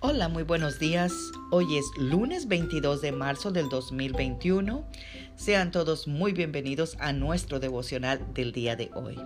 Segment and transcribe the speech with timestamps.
[0.00, 1.12] Hola, muy buenos días.
[1.50, 4.88] Hoy es lunes 22 de marzo del 2021.
[5.34, 9.16] Sean todos muy bienvenidos a nuestro devocional del día de hoy.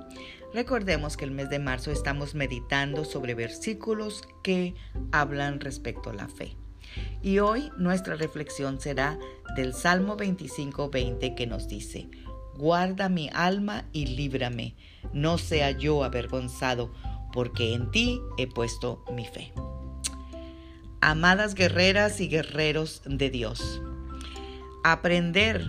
[0.55, 4.75] Recordemos que el mes de marzo estamos meditando sobre versículos que
[5.13, 6.57] hablan respecto a la fe.
[7.21, 9.19] Y hoy nuestra reflexión será
[9.55, 12.09] del Salmo 25:20 que nos dice,
[12.57, 14.75] Guarda mi alma y líbrame,
[15.13, 16.91] no sea yo avergonzado,
[17.31, 19.53] porque en ti he puesto mi fe
[21.03, 23.83] amadas guerreras y guerreros de Dios.
[24.85, 25.69] Aprender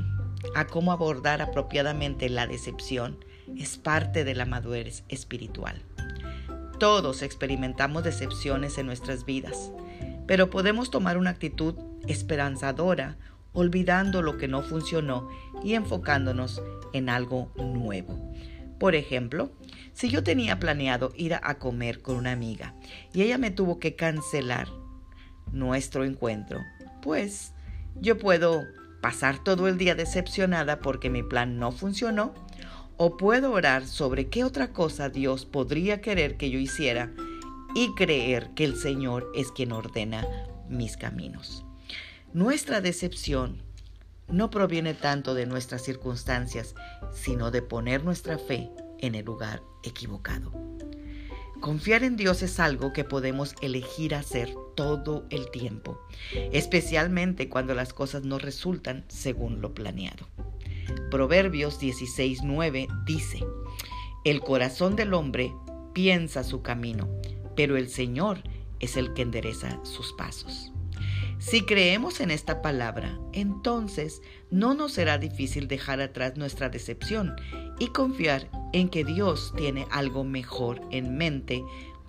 [0.53, 3.17] a cómo abordar apropiadamente la decepción
[3.57, 5.81] es parte de la madurez espiritual.
[6.77, 9.71] Todos experimentamos decepciones en nuestras vidas,
[10.27, 11.75] pero podemos tomar una actitud
[12.07, 13.17] esperanzadora
[13.53, 15.29] olvidando lo que no funcionó
[15.63, 16.61] y enfocándonos
[16.93, 18.31] en algo nuevo.
[18.79, 19.52] Por ejemplo,
[19.93, 22.75] si yo tenía planeado ir a comer con una amiga
[23.13, 24.83] y ella me tuvo que cancelar
[25.53, 26.59] nuestro encuentro,
[27.01, 27.53] pues
[27.95, 28.63] yo puedo
[29.01, 32.33] pasar todo el día decepcionada porque mi plan no funcionó,
[32.97, 37.11] o puedo orar sobre qué otra cosa Dios podría querer que yo hiciera
[37.75, 40.25] y creer que el Señor es quien ordena
[40.69, 41.65] mis caminos.
[42.33, 43.61] Nuestra decepción
[44.27, 46.75] no proviene tanto de nuestras circunstancias,
[47.13, 50.51] sino de poner nuestra fe en el lugar equivocado.
[51.64, 55.97] Confiar en Dios es algo que podemos elegir hacer todo el tiempo,
[56.52, 60.28] especialmente cuando las cosas no resultan según lo planeado.
[61.09, 63.45] Proverbios 16:9 dice,
[64.25, 65.53] El corazón del hombre
[65.94, 67.08] piensa su camino,
[67.55, 68.44] pero el Señor
[68.81, 70.73] es el que endereza sus pasos.
[71.39, 77.38] Si creemos en esta palabra, entonces no nos será difícil dejar atrás nuestra decepción
[77.80, 81.63] y confiar en que Dios tiene algo mejor en mente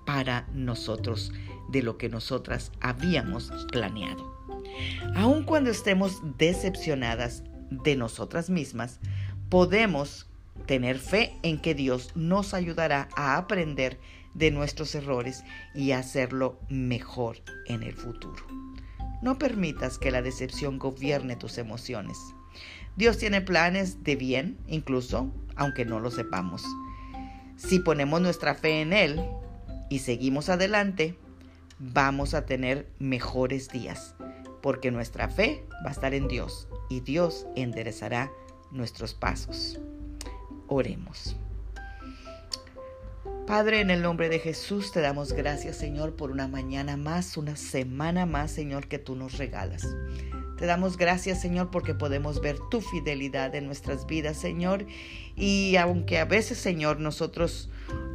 [0.05, 1.33] para nosotros
[1.69, 4.35] de lo que nosotras habíamos planeado.
[5.15, 8.99] Aun cuando estemos decepcionadas de nosotras mismas,
[9.49, 10.27] podemos
[10.67, 13.99] tener fe en que Dios nos ayudará a aprender
[14.35, 15.45] de nuestros errores
[15.75, 18.45] y hacerlo mejor en el futuro.
[19.23, 22.19] No permitas que la decepción gobierne tus emociones.
[22.97, 26.65] Dios tiene planes de bien, incluso aunque no lo sepamos.
[27.57, 29.25] Si ponemos nuestra fe en Él
[29.89, 31.17] y seguimos adelante,
[31.79, 34.15] vamos a tener mejores días,
[34.63, 38.31] porque nuestra fe va a estar en Dios y Dios enderezará
[38.71, 39.81] nuestros pasos.
[40.67, 41.37] Oremos.
[43.47, 47.57] Padre, en el nombre de Jesús te damos gracias, Señor, por una mañana más, una
[47.57, 49.87] semana más, Señor, que tú nos regalas.
[50.59, 54.87] Te damos gracias, Señor, porque podemos ver tu fidelidad en nuestras vidas, Señor.
[55.37, 57.71] Y aunque a veces, Señor, nosotros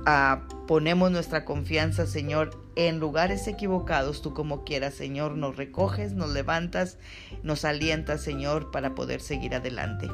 [0.05, 6.29] ah, ponemos nuestra confianza, Señor, en lugares equivocados, tú como quieras, Señor, nos recoges, nos
[6.29, 6.97] levantas,
[7.43, 10.09] nos alientas, Señor, para poder seguir adelante.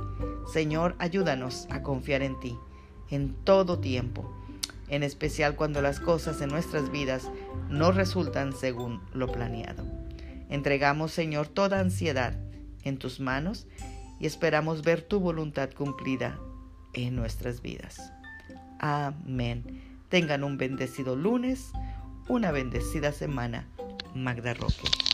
[0.51, 2.57] Señor, ayúdanos a confiar en ti
[3.09, 4.31] en todo tiempo,
[4.89, 7.29] en especial cuando las cosas en nuestras vidas
[7.69, 9.94] no resultan según lo planeado.
[10.55, 12.33] Entregamos, Señor, toda ansiedad
[12.83, 13.67] en tus manos
[14.21, 16.39] y esperamos ver tu voluntad cumplida
[16.93, 18.13] en nuestras vidas.
[18.79, 19.81] Amén.
[20.07, 21.73] Tengan un bendecido lunes,
[22.29, 23.67] una bendecida semana.
[24.13, 25.04] Magda Roque.